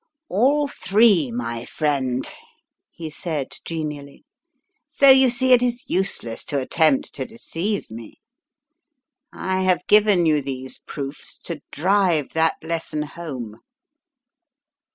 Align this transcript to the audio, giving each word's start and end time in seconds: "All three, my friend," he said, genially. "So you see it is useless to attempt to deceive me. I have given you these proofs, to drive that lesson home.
"All 0.29 0.67
three, 0.67 1.31
my 1.31 1.63
friend," 1.63 2.27
he 2.89 3.07
said, 3.11 3.57
genially. 3.63 4.25
"So 4.87 5.11
you 5.11 5.29
see 5.29 5.53
it 5.53 5.61
is 5.61 5.83
useless 5.87 6.43
to 6.45 6.57
attempt 6.57 7.13
to 7.13 7.23
deceive 7.27 7.91
me. 7.91 8.15
I 9.31 9.61
have 9.61 9.85
given 9.85 10.25
you 10.25 10.41
these 10.41 10.79
proofs, 10.79 11.37
to 11.41 11.61
drive 11.71 12.33
that 12.33 12.55
lesson 12.63 13.03
home. 13.03 13.57